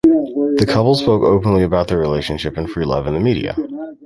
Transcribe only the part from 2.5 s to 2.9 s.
and free